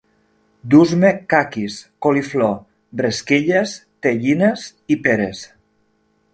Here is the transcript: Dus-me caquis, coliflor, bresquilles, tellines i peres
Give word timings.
Dus-me 0.73 1.11
caquis, 1.33 1.75
coliflor, 2.07 2.57
bresquilles, 3.03 3.77
tellines 4.07 4.67
i 4.97 5.01
peres 5.07 5.49